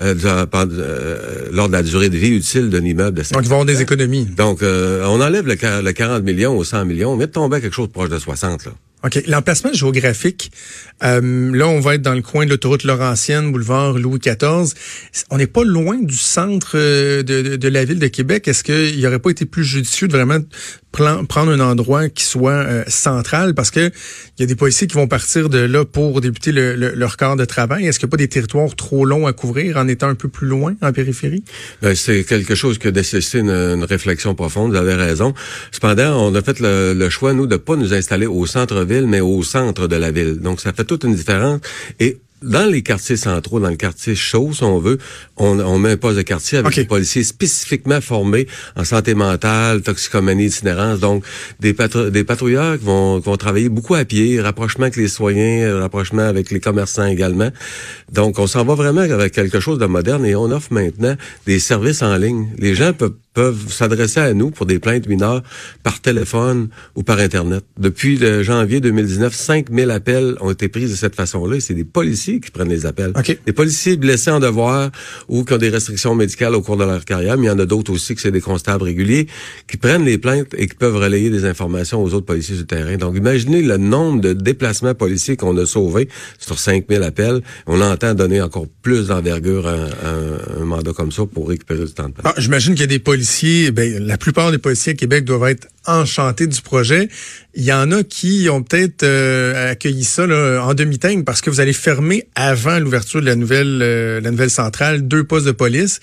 euh, 0.00 0.14
lors 1.52 1.68
de 1.68 1.72
la 1.72 1.82
durée 1.82 2.10
de 2.10 2.16
vie 2.16 2.36
utile 2.36 2.70
d'un 2.70 2.84
immeuble 2.84 3.18
de 3.18 3.22
5 3.24 3.34
Donc, 3.34 3.44
ils 3.44 3.48
vont 3.48 3.60
avoir 3.60 3.66
des 3.66 3.82
économies. 3.82 4.24
Donc, 4.24 4.62
on 4.62 5.20
enlève 5.20 5.46
le, 5.46 5.56
le 5.82 5.92
40 5.92 6.22
millions 6.22 6.56
aux 6.56 6.64
100 6.64 6.84
millions, 6.84 7.12
on 7.12 7.16
met 7.16 7.26
de 7.26 7.32
tomber 7.32 7.56
à 7.56 7.60
quelque 7.60 7.74
chose 7.74 7.88
proche 7.88 8.08
de 8.08 8.18
60, 8.18 8.66
là. 8.66 8.72
OK. 9.04 9.22
L'emplacement 9.26 9.72
géographique, 9.72 10.52
euh, 11.02 11.54
là, 11.54 11.68
on 11.68 11.80
va 11.80 11.94
être 11.94 12.02
dans 12.02 12.14
le 12.14 12.22
coin 12.22 12.44
de 12.44 12.50
l'autoroute 12.50 12.84
Laurentienne, 12.84 13.50
boulevard 13.50 13.94
Louis 13.94 14.18
XIV. 14.18 14.74
On 15.30 15.38
n'est 15.38 15.46
pas 15.46 15.64
loin 15.64 15.96
du 15.96 16.16
centre 16.16 16.72
euh, 16.74 17.22
de, 17.22 17.56
de, 17.56 17.68
la 17.68 17.84
ville 17.84 17.98
de 17.98 18.08
Québec. 18.08 18.46
Est-ce 18.46 18.62
qu'il 18.62 18.98
n'y 18.98 19.06
aurait 19.06 19.18
pas 19.18 19.30
été 19.30 19.46
plus 19.46 19.64
judicieux 19.64 20.06
de 20.06 20.12
vraiment 20.12 20.38
prendre 20.92 21.52
un 21.52 21.60
endroit 21.60 22.08
qui 22.08 22.24
soit 22.24 22.52
euh, 22.52 22.84
central? 22.88 23.54
Parce 23.54 23.70
que 23.70 23.90
il 24.38 24.40
y 24.40 24.42
a 24.42 24.46
des 24.46 24.56
policiers 24.56 24.86
qui 24.86 24.94
vont 24.94 25.06
partir 25.06 25.48
de 25.48 25.58
là 25.58 25.84
pour 25.84 26.20
débuter 26.20 26.52
le, 26.52 26.74
leur 26.74 27.16
corps 27.16 27.36
de 27.36 27.44
travail. 27.44 27.86
Est-ce 27.86 27.98
qu'il 27.98 28.06
n'y 28.06 28.10
a 28.10 28.12
pas 28.12 28.16
des 28.16 28.28
territoires 28.28 28.74
trop 28.74 29.04
longs 29.04 29.26
à 29.26 29.32
couvrir 29.32 29.76
en 29.76 29.88
étant 29.88 30.08
un 30.08 30.14
peu 30.14 30.28
plus 30.28 30.46
loin 30.46 30.74
en 30.82 30.92
périphérie? 30.92 31.44
Ben, 31.82 31.94
c'est 31.94 32.24
quelque 32.24 32.54
chose 32.54 32.78
qui 32.78 32.88
a 32.88 32.90
nécessité 32.90 33.38
une, 33.38 33.84
réflexion 33.84 34.34
profonde. 34.34 34.72
Vous 34.72 34.76
avez 34.76 34.94
raison. 34.94 35.34
Cependant, 35.72 36.26
on 36.26 36.34
a 36.34 36.42
fait 36.42 36.60
le, 36.60 37.08
choix, 37.08 37.32
nous, 37.32 37.46
de 37.46 37.56
pas 37.56 37.76
nous 37.76 37.94
installer 37.94 38.26
au 38.26 38.46
centre-ville, 38.46 39.06
mais 39.06 39.20
au 39.20 39.42
centre 39.42 39.88
de 39.88 39.96
la 39.96 40.10
ville. 40.10 40.38
Donc, 40.38 40.60
ça 40.60 40.72
fait 40.72 40.84
toute 40.84 41.04
une 41.04 41.14
différence. 41.14 41.60
Dans 42.42 42.70
les 42.70 42.82
quartiers 42.82 43.16
centraux, 43.16 43.60
dans 43.60 43.68
le 43.68 43.76
quartier 43.76 44.14
chaud, 44.14 44.50
si 44.52 44.62
on 44.62 44.78
veut, 44.78 44.98
on, 45.36 45.58
on 45.60 45.78
met 45.78 45.92
un 45.92 45.96
poste 45.96 46.16
de 46.16 46.22
quartier 46.22 46.58
avec 46.58 46.74
des 46.74 46.84
policiers 46.84 47.24
spécifiquement 47.24 48.00
formés 48.00 48.46
en 48.76 48.84
santé 48.84 49.14
mentale, 49.14 49.82
toxicomanie, 49.82 50.46
itinérance. 50.46 51.00
Donc, 51.00 51.24
des, 51.60 51.74
des 52.10 52.24
patrouilleurs 52.24 52.78
qui 52.78 52.84
vont, 52.84 53.18
vont 53.18 53.36
travailler 53.36 53.68
beaucoup 53.68 53.94
à 53.94 54.04
pied, 54.04 54.40
rapprochement 54.40 54.84
avec 54.84 54.96
les 54.96 55.08
citoyens, 55.08 55.78
rapprochement 55.80 56.22
avec 56.22 56.50
les 56.50 56.60
commerçants 56.60 57.06
également. 57.06 57.50
Donc, 58.12 58.38
on 58.38 58.46
s'en 58.46 58.64
va 58.64 58.74
vraiment 58.74 59.02
avec 59.02 59.32
quelque 59.32 59.60
chose 59.60 59.78
de 59.78 59.86
moderne 59.86 60.24
et 60.24 60.34
on 60.34 60.50
offre 60.50 60.72
maintenant 60.72 61.16
des 61.46 61.58
services 61.58 62.02
en 62.02 62.16
ligne. 62.16 62.48
Les 62.58 62.74
gens 62.74 62.92
peuvent 62.92 63.14
peuvent 63.34 63.72
s'adresser 63.72 64.20
à 64.20 64.34
nous 64.34 64.50
pour 64.50 64.66
des 64.66 64.78
plaintes 64.78 65.06
mineures 65.08 65.42
par 65.82 66.00
téléphone 66.00 66.68
ou 66.96 67.02
par 67.02 67.18
Internet. 67.18 67.64
Depuis 67.78 68.16
le 68.16 68.42
janvier 68.42 68.80
2019, 68.80 69.34
5000 69.34 69.90
appels 69.90 70.36
ont 70.40 70.50
été 70.50 70.68
pris 70.68 70.88
de 70.88 70.94
cette 70.94 71.14
façon-là. 71.14 71.60
C'est 71.60 71.74
des 71.74 71.84
policiers 71.84 72.40
qui 72.40 72.50
prennent 72.50 72.68
les 72.68 72.86
appels. 72.86 73.12
Des 73.46 73.52
policiers 73.52 73.96
blessés 73.96 74.30
en 74.30 74.40
devoir 74.40 74.90
ou 75.28 75.44
qui 75.44 75.52
ont 75.52 75.58
des 75.58 75.68
restrictions 75.68 76.14
médicales 76.14 76.54
au 76.54 76.62
cours 76.62 76.76
de 76.76 76.84
leur 76.84 77.04
carrière, 77.04 77.36
mais 77.36 77.46
il 77.46 77.48
y 77.48 77.52
en 77.52 77.58
a 77.58 77.66
d'autres 77.66 77.92
aussi 77.92 78.14
que 78.14 78.20
c'est 78.20 78.32
des 78.32 78.40
constables 78.40 78.84
réguliers 78.84 79.26
qui 79.68 79.76
prennent 79.76 80.04
les 80.04 80.18
plaintes 80.18 80.54
et 80.56 80.66
qui 80.66 80.74
peuvent 80.74 80.96
relayer 80.96 81.30
des 81.30 81.44
informations 81.44 82.02
aux 82.02 82.14
autres 82.14 82.26
policiers 82.26 82.56
du 82.56 82.66
terrain. 82.66 82.96
Donc, 82.96 83.16
imaginez 83.16 83.62
le 83.62 83.76
nombre 83.76 84.20
de 84.20 84.32
déplacements 84.32 84.94
policiers 84.94 85.36
qu'on 85.36 85.56
a 85.56 85.66
sauvés 85.66 86.08
sur 86.38 86.58
5000 86.58 87.02
appels. 87.02 87.40
On 87.66 87.80
entend 87.80 88.14
donner 88.14 88.40
encore 88.40 88.66
plus 88.82 89.08
d'envergure 89.08 89.66
à, 89.66 89.76
un 90.60 90.64
mandat 90.64 90.92
comme 90.92 91.12
ça 91.12 91.24
pour 91.26 91.48
récupérer 91.48 91.84
du 91.84 91.92
temps 91.92 92.08
de 92.08 92.14
ah, 92.24 92.34
J'imagine 92.38 92.74
qu'il 92.74 92.82
y 92.82 92.84
a 92.84 92.86
des 92.86 92.98
policiers, 92.98 93.19
ben, 93.72 94.06
la 94.06 94.16
plupart 94.18 94.50
des 94.50 94.58
policiers 94.58 94.92
à 94.92 94.96
Québec 94.96 95.24
doivent 95.24 95.48
être 95.48 95.68
enchantés 95.86 96.46
du 96.46 96.60
projet. 96.60 97.08
Il 97.54 97.64
y 97.64 97.72
en 97.72 97.90
a 97.92 98.02
qui 98.02 98.48
ont 98.50 98.62
peut-être 98.62 99.02
euh, 99.02 99.72
accueilli 99.72 100.04
ça 100.04 100.24
en 100.62 100.74
demi-teinte 100.74 101.24
parce 101.24 101.40
que 101.40 101.50
vous 101.50 101.60
allez 101.60 101.72
fermer 101.72 102.28
avant 102.34 102.78
l'ouverture 102.78 103.20
de 103.20 103.26
la 103.26 103.36
nouvelle, 103.36 103.80
euh, 103.82 104.20
la 104.20 104.30
nouvelle 104.30 104.50
centrale 104.50 105.06
deux 105.06 105.24
postes 105.24 105.46
de 105.46 105.52
police. 105.52 106.00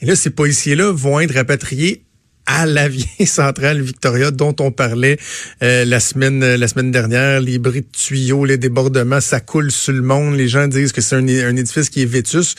Et 0.00 0.06
là, 0.06 0.16
ces 0.16 0.30
policiers-là 0.30 0.92
vont 0.92 1.20
être 1.20 1.34
rapatriés 1.34 2.02
à 2.48 2.66
la 2.66 2.88
vieille 2.88 3.26
centrale 3.26 3.80
Victoria 3.80 4.30
dont 4.30 4.56
on 4.58 4.72
parlait 4.72 5.18
euh, 5.62 5.84
la 5.84 6.00
semaine 6.00 6.40
la 6.40 6.66
semaine 6.66 6.90
dernière, 6.90 7.40
les 7.40 7.58
bris 7.58 7.82
de 7.82 7.86
tuyaux, 7.92 8.44
les 8.44 8.56
débordements, 8.56 9.20
ça 9.20 9.40
coule 9.40 9.70
sur 9.70 9.92
le 9.92 10.02
monde. 10.02 10.34
Les 10.34 10.48
gens 10.48 10.66
disent 10.66 10.92
que 10.92 11.00
c'est 11.00 11.16
un, 11.16 11.56
édifice 11.56 11.90
qui 11.90 12.02
est 12.02 12.06
vétus. 12.06 12.54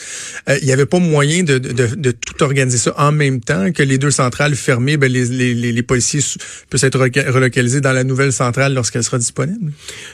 Euh, 0.47 0.57
il 0.61 0.65
n'y 0.65 0.71
avait 0.71 0.85
pas 0.85 0.99
moyen 0.99 1.43
de, 1.43 1.57
de, 1.57 1.95
de, 1.95 2.11
tout 2.11 2.43
organiser 2.43 2.77
ça 2.77 2.93
en 2.97 3.11
même 3.11 3.41
temps 3.41 3.71
que 3.71 3.83
les 3.83 3.97
deux 3.97 4.11
centrales 4.11 4.55
fermées. 4.55 4.97
Ben, 4.97 5.11
les, 5.11 5.25
les, 5.25 5.71
les 5.71 5.83
policiers 5.83 6.21
peuvent 6.69 6.83
être 6.83 6.99
relocalisés 7.31 7.81
dans 7.81 7.93
la 7.93 8.03
nouvelle 8.03 8.31
centrale 8.31 8.73
lorsqu'elle 8.73 9.03
sera 9.03 9.17
disponible. 9.17 9.71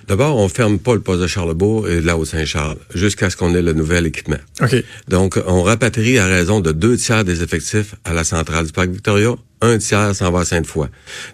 D'abord, 0.08 0.38
on 0.38 0.48
ferme 0.48 0.80
pas 0.80 0.94
le 0.94 1.02
poste 1.02 1.22
de 1.22 1.28
Charlebourg 1.28 1.90
et 1.90 2.02
là 2.02 2.18
au 2.18 2.24
Saint-Charles 2.24 2.78
jusqu'à 2.94 3.30
ce 3.30 3.36
qu'on 3.36 3.54
ait 3.54 3.62
le 3.62 3.74
nouvel 3.74 4.06
équipement. 4.06 4.38
OK. 4.62 4.76
Donc, 5.10 5.38
on 5.46 5.64
rapatrie 5.64 6.18
à 6.18 6.28
raison 6.28 6.62
de 6.62 6.72
deux 6.72 6.96
tiers 6.96 7.26
des 7.26 7.44
effectifs 7.44 7.96
à 8.06 8.14
la 8.14 8.24
centrale 8.24 8.66
du 8.66 8.72
parc 8.72 8.90
Victoria 8.90 9.36
un 9.66 9.78
tiers 9.78 10.16
s'en 10.16 10.32
va 10.32 10.42
à 10.42 10.46
Sainte-Foy. 10.46 10.88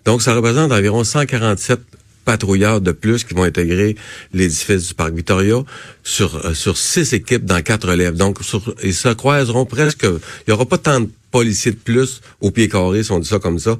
Donc, 0.06 0.22
ça 0.22 0.34
représente 0.34 0.72
environ 0.72 1.04
147 1.04 1.80
patrouilleurs 2.26 2.82
de 2.82 2.92
plus 2.92 3.24
qui 3.24 3.34
vont 3.34 3.44
intégrer 3.44 3.96
l'édifice 4.34 4.88
du 4.90 4.94
Parc 4.94 5.14
Victoria 5.14 5.64
sur 6.04 6.46
euh, 6.46 6.54
sur 6.54 6.78
six 6.78 7.14
équipes 7.14 7.46
dans 7.46 7.62
quatre 7.62 7.90
relèves. 7.90 8.16
Donc, 8.16 8.40
ils 8.84 8.94
se 8.94 9.10
croiseront 9.10 9.66
presque. 9.66 10.04
Il 10.04 10.50
y 10.50 10.54
aura 10.54 10.66
pas 10.66 10.78
tant 10.78 11.00
de 11.00 11.10
policiers 11.32 11.72
de 11.72 11.78
plus 11.78 12.22
au 12.42 12.52
pied 12.52 12.68
carré, 12.68 13.04
si 13.04 13.12
on 13.12 13.20
dit 13.20 13.28
ça 13.28 13.40
comme 13.40 13.60
ça, 13.60 13.78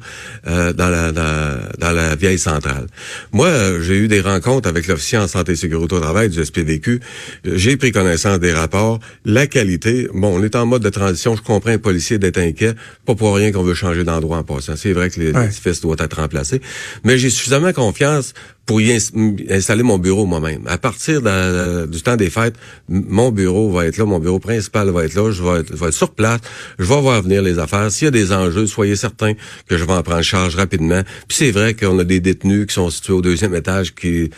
euh, 0.48 0.74
dans, 0.74 0.90
la, 0.90 1.12
dans, 1.12 1.92
la 1.92 2.16
vieille 2.16 2.40
centrale. 2.40 2.88
Moi, 3.32 3.48
euh, 3.48 3.82
j'ai 3.82 3.98
eu 3.98 4.08
des 4.08 4.22
rencontres 4.22 4.68
avec 4.68 4.88
l'officier 4.88 5.18
en 5.18 5.28
santé 5.28 5.52
et 5.54 5.56
sécurité 5.56 5.96
au 5.96 6.00
travail 6.00 6.30
du 6.30 6.44
SPVQ. 6.44 7.00
J'ai 7.46 7.78
pris 7.78 7.92
connaissance 7.92 8.40
des 8.40 8.54
rapports. 8.54 9.00
La 9.26 9.48
qualité, 9.48 10.08
bon, 10.14 10.40
on 10.40 10.44
est 10.44 10.56
en 10.56 10.66
mode 10.66 10.82
de 10.82 10.90
transition. 10.90 11.36
Je 11.36 11.42
comprends 11.42 11.72
un 11.72 11.78
policier 11.78 12.18
d'être 12.18 12.40
inquiet. 12.40 12.74
Pas 13.06 13.16
pour 13.16 13.36
rien 13.36 13.52
qu'on 13.52 13.64
veut 13.64 13.74
changer 13.74 14.04
d'endroit 14.04 14.38
en 14.38 14.44
passant. 14.44 14.76
C'est 14.76 14.94
vrai 14.94 15.10
que 15.10 15.20
l'édifice 15.20 15.82
doit 15.82 15.98
être 16.00 16.18
remplacé. 16.18 16.62
Mais 17.04 17.18
j'ai 17.18 17.30
suffisamment 17.30 17.74
confiance 17.74 18.34
pour 18.66 18.80
y 18.80 18.92
installer 19.50 19.84
mon 19.84 19.98
bureau 19.98 20.26
moi-même. 20.26 20.62
À 20.68 20.78
partir 20.78 21.22
du 21.22 22.02
temps 22.02 22.16
des 22.16 22.30
fêtes, 22.30 22.56
mon 22.88 23.32
bureau 23.32 23.72
va 23.72 23.86
être 23.88 23.98
là, 23.98 24.06
mon 24.06 24.20
bureau 24.20 24.40
principal 24.40 24.90
va 24.90 25.06
être 25.06 25.16
là, 25.16 25.32
je 25.32 25.44
vais 25.44 25.60
être, 25.60 25.92
sur 25.92 26.12
place, 26.12 26.40
je 26.80 26.86
vais 26.86 27.02
voir 27.02 27.22
venir 27.22 27.42
les 27.42 27.60
affaires. 27.60 27.92
S'il 27.92 28.06
y 28.06 28.08
a 28.08 28.12
des 28.12 28.32
enjeux, 28.32 28.68
soyez 28.68 28.96
certains 28.96 29.34
que 29.68 29.78
je 29.78 29.84
vais 29.84 29.94
en 29.94 30.04
prendre 30.04 30.22
charge 30.22 30.56
rapidement. 30.56 31.02
Puis 31.28 31.38
c'est 31.40 31.52
vrai 31.52 31.74
qu'on 31.74 31.98
a 32.00 32.04
des 32.04 32.20
détenus 32.20 32.68
qui 32.68 32.74
sont 32.74 32.90
situés 32.90 33.14
au 33.14 33.22
deuxième 33.22 33.56
étage 33.56 33.96
qui, 33.96 34.30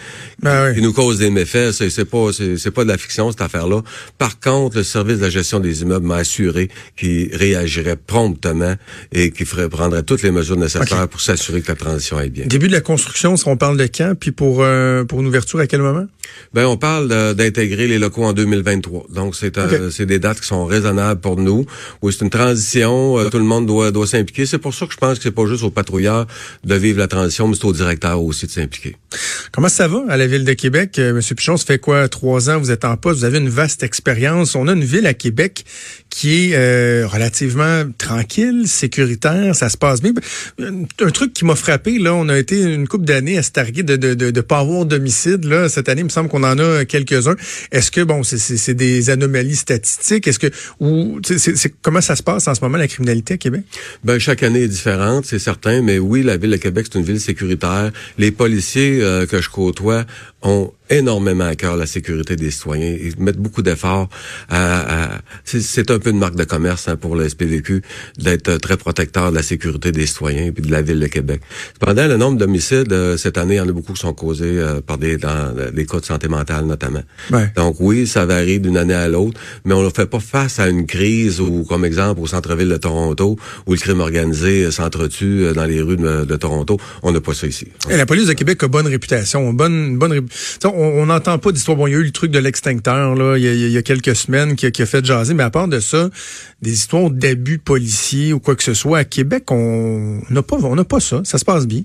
ben 0.41 0.73
qui, 0.73 0.81
nous 0.81 0.93
causent 0.93 1.19
des 1.19 1.29
méfaits. 1.29 1.71
C'est, 1.71 1.89
c'est 1.89 2.05
pas 2.05 2.31
c'est, 2.31 2.71
pas 2.71 2.83
de 2.83 2.89
la 2.89 2.97
fiction 2.97 3.29
cette 3.31 3.41
affaire-là. 3.41 3.81
Par 4.17 4.39
contre, 4.39 4.77
le 4.77 4.83
service 4.83 5.17
de 5.17 5.23
la 5.23 5.29
gestion 5.29 5.59
des 5.59 5.81
immeubles 5.81 6.07
m'a 6.07 6.17
assuré 6.17 6.69
qu'il 6.97 7.35
réagirait 7.35 7.97
promptement 7.97 8.75
et 9.11 9.31
qu'il 9.31 9.45
ferait 9.45 9.69
prendrait 9.69 10.03
toutes 10.03 10.23
les 10.23 10.31
mesures 10.31 10.57
nécessaires 10.57 11.07
pour 11.07 11.21
s'assurer 11.21 11.61
que 11.61 11.67
la 11.67 11.75
transition 11.75 12.17
aille 12.17 12.29
bien. 12.29 12.45
Début 12.45 12.67
de 12.67 12.73
la 12.73 12.81
construction, 12.81 13.35
si 13.37 13.47
on 13.47 13.57
parle 13.57 13.77
de 13.77 13.85
quand? 13.85 14.12
Puis 14.15 14.31
pour, 14.31 14.61
euh, 14.61 15.03
pour 15.03 15.19
une 15.21 15.27
ouverture, 15.27 15.59
à 15.59 15.67
quel 15.67 15.81
moment? 15.81 16.07
Ben, 16.53 16.65
on 16.65 16.77
parle 16.77 17.07
d'intégrer 17.35 17.87
les 17.87 17.99
locaux 17.99 18.23
en 18.23 18.33
2023. 18.33 19.07
Donc, 19.09 19.35
c'est 19.35 19.57
c'est 19.91 20.05
des 20.05 20.19
dates 20.19 20.39
qui 20.39 20.47
sont 20.47 20.65
raisonnables 20.65 21.19
pour 21.19 21.37
nous. 21.37 21.65
Oui, 22.01 22.13
c'est 22.13 22.23
une 22.23 22.29
transition. 22.29 23.19
Euh, 23.19 23.29
tout 23.29 23.37
le 23.37 23.43
monde 23.43 23.65
doit, 23.65 23.91
doit 23.91 24.07
s'impliquer. 24.07 24.45
C'est 24.45 24.57
pour 24.57 24.73
ça 24.73 24.85
que 24.85 24.93
je 24.93 24.97
pense 24.97 25.17
que 25.17 25.23
c'est 25.23 25.31
pas 25.31 25.45
juste 25.45 25.63
aux 25.63 25.71
patrouilleurs 25.71 26.27
de 26.63 26.75
vivre 26.75 26.99
la 26.99 27.07
transition, 27.07 27.47
mais 27.47 27.55
c'est 27.55 27.65
aux 27.65 27.73
directeurs 27.73 28.21
aussi 28.21 28.45
de 28.45 28.51
s'impliquer. 28.51 28.95
Comment 29.51 29.69
ça 29.69 29.87
va 29.87 30.03
à 30.09 30.17
la 30.17 30.27
Ville 30.27 30.45
de 30.45 30.53
Québec? 30.53 30.97
Euh, 30.99 31.13
Monsieur 31.13 31.35
Pichon, 31.35 31.57
ça 31.57 31.65
fait 31.65 31.79
quoi? 31.79 32.07
Trois 32.07 32.49
ans, 32.49 32.59
vous 32.59 32.71
êtes 32.71 32.85
en 32.85 32.97
poste, 32.97 33.19
vous 33.19 33.25
avez 33.25 33.37
une 33.37 33.49
vaste 33.49 33.83
expérience. 33.83 34.55
On 34.55 34.67
a 34.67 34.73
une 34.73 34.83
ville 34.83 35.05
à 35.07 35.13
Québec 35.13 35.65
qui 36.09 36.51
est 36.51 36.55
euh, 36.55 37.07
relativement 37.07 37.83
tranquille, 37.97 38.67
sécuritaire, 38.67 39.55
ça 39.55 39.69
se 39.69 39.77
passe 39.77 40.01
bien. 40.01 40.13
Un 40.59 41.09
truc 41.09 41.33
qui 41.33 41.45
m'a 41.45 41.55
frappé, 41.55 41.97
là, 41.97 42.13
on 42.13 42.29
a 42.29 42.37
été 42.37 42.61
une 42.61 42.87
couple 42.87 43.05
d'années 43.05 43.37
à 43.37 43.43
se 43.43 43.51
targuer 43.51 43.83
de, 43.83 43.95
de, 43.95 44.13
de, 44.13 44.31
de 44.31 44.41
pas 44.41 44.59
avoir 44.59 44.85
d'homicide. 44.85 45.45
Là. 45.45 45.69
Cette 45.69 45.89
année, 45.89 46.03
semble 46.13 46.29
qu'on 46.29 46.43
en 46.43 46.57
a 46.59 46.85
quelques-uns. 46.85 47.35
Est-ce 47.71 47.91
que, 47.91 48.01
bon, 48.01 48.23
c'est 48.23 48.73
des 48.73 49.09
anomalies 49.09 49.55
statistiques? 49.55 50.27
Est-ce 50.27 50.39
que, 50.39 50.47
ou, 50.79 51.19
comment 51.81 52.01
ça 52.01 52.15
se 52.15 52.23
passe 52.23 52.47
en 52.47 52.55
ce 52.55 52.61
moment, 52.61 52.77
la 52.77 52.87
criminalité 52.87 53.35
à 53.35 53.37
Québec? 53.37 53.63
Ben, 54.03 54.19
chaque 54.19 54.43
année 54.43 54.63
est 54.63 54.67
différente, 54.67 55.25
c'est 55.25 55.39
certain, 55.39 55.81
mais 55.81 55.99
oui, 55.99 56.23
la 56.23 56.37
ville 56.37 56.51
de 56.51 56.57
Québec, 56.57 56.87
c'est 56.91 56.99
une 56.99 57.05
ville 57.05 57.19
sécuritaire. 57.19 57.91
Les 58.17 58.31
policiers 58.31 58.99
euh, 59.01 59.25
que 59.25 59.41
je 59.41 59.49
côtoie 59.49 60.05
ont 60.43 60.71
énormément 60.89 61.45
à 61.45 61.55
cœur 61.55 61.77
la 61.77 61.85
sécurité 61.85 62.35
des 62.35 62.51
citoyens. 62.51 62.95
Ils 63.01 63.17
mettent 63.17 63.37
beaucoup 63.37 63.61
d'efforts. 63.61 64.09
À, 64.49 65.19
c'est 65.45 65.89
un 65.89 65.99
peu 65.99 66.11
une 66.11 66.19
marque 66.19 66.35
de 66.35 66.43
commerce 66.43 66.87
hein, 66.87 66.95
pour 66.95 67.15
le 67.15 67.27
SPVQ 67.27 67.81
d'être 68.19 68.57
très 68.57 68.77
protecteur 68.77 69.31
de 69.31 69.35
la 69.35 69.43
sécurité 69.43 69.91
des 69.91 70.05
citoyens 70.05 70.45
et 70.45 70.51
de 70.51 70.71
la 70.71 70.81
ville 70.81 70.99
de 70.99 71.07
Québec. 71.07 71.41
Cependant, 71.73 72.07
le 72.07 72.17
nombre 72.17 72.37
d'homicides 72.37 72.91
euh, 72.91 73.17
cette 73.17 73.37
année, 73.37 73.55
il 73.55 73.57
y 73.57 73.61
en 73.61 73.69
a 73.69 73.71
beaucoup 73.71 73.93
qui 73.93 74.01
sont 74.01 74.13
causés 74.13 74.59
euh, 74.59 74.81
par 74.81 74.97
des 74.97 75.17
dans 75.17 75.55
des 75.73 75.85
cas 75.85 75.99
de 75.99 76.05
santé 76.05 76.27
mentale 76.27 76.65
notamment. 76.65 77.03
Donc 77.55 77.77
oui, 77.79 78.05
ça 78.05 78.25
varie 78.25 78.59
d'une 78.59 78.77
année 78.77 78.93
à 78.93 79.07
l'autre, 79.07 79.39
mais 79.65 79.73
on 79.73 79.83
ne 79.83 79.89
fait 79.89 80.05
pas 80.05 80.19
face 80.19 80.59
à 80.59 80.67
une 80.67 80.85
crise 80.85 81.39
ou 81.39 81.63
comme 81.63 81.85
exemple 81.85 82.19
au 82.21 82.27
centre-ville 82.27 82.69
de 82.69 82.77
Toronto 82.77 83.37
où 83.65 83.73
le 83.73 83.77
crime 83.77 84.01
organisé 84.01 84.69
s'entretue 84.71 85.45
euh, 85.45 85.53
dans 85.53 85.65
les 85.65 85.81
rues 85.81 85.97
de, 85.97 86.35
Toronto. 86.35 86.77
On 87.03 87.11
n'a 87.11 87.21
pas 87.21 87.33
ça 87.33 87.47
ici. 87.47 87.67
Et 87.89 87.97
la 87.97 88.05
police 88.05 88.27
de 88.27 88.33
Québec 88.33 88.61
a 88.63 88.67
bonne 88.67 88.87
réputation, 88.87 89.53
bonne 89.53 89.97
bonne 89.97 90.13
on 90.65 91.05
n'entend 91.05 91.37
pas 91.37 91.51
d'histoire. 91.51 91.77
Bon, 91.77 91.87
il 91.87 91.91
y 91.91 91.95
a 91.95 91.99
eu 91.99 92.03
le 92.03 92.11
truc 92.11 92.31
de 92.31 92.39
l'extincteur 92.39 93.15
là, 93.15 93.37
il 93.37 93.71
y, 93.71 93.77
a, 93.77 93.81
quelques 93.81 94.15
semaines 94.15 94.55
qui 94.55 94.65
a, 94.65 94.85
fait 94.85 95.05
jaser, 95.05 95.33
mais 95.33 95.43
à 95.43 95.49
part 95.49 95.67
de 95.67 95.79
ça, 95.79 96.09
des 96.61 96.73
histoires 96.73 97.09
d'abus 97.09 97.59
policiers 97.59 98.33
ou 98.33 98.39
quoi 98.39 98.55
que 98.55 98.63
ce 98.63 98.73
soit 98.73 98.99
à 98.99 99.03
Québec, 99.03 99.51
on 99.51 100.21
n'a 100.29 100.41
pas, 100.41 100.57
on 100.57 100.75
n'a 100.75 100.83
pas 100.83 100.99
ça. 100.99 101.21
Ça 101.23 101.37
se 101.37 101.45
passe 101.45 101.67
bien. 101.67 101.83